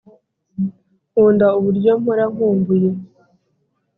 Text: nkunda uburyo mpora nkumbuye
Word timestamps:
nkunda 1.11 1.47
uburyo 1.59 1.91
mpora 2.01 2.25
nkumbuye 2.33 2.89